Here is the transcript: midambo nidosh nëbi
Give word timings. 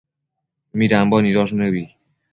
midambo 0.77 1.15
nidosh 1.25 1.53
nëbi 1.61 1.83